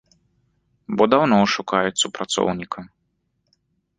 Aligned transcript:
Бо 1.01 1.07
даўно 1.11 1.37
шукаюць 1.57 2.01
супрацоўніка. 2.03 2.79